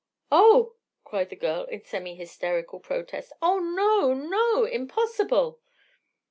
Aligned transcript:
"Oh!" 0.31 0.77
cried 1.03 1.29
the 1.29 1.35
girl 1.35 1.65
in 1.65 1.85
semi 1.85 2.15
hysterical 2.15 2.79
protest. 2.79 3.33
"Oh, 3.39 3.59
no, 3.59 4.15
no! 4.15 4.65
Impossible!" 4.65 5.59